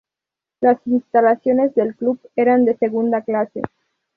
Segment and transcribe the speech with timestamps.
[0.61, 3.61] Las instalaciones del club eran de segunda clase.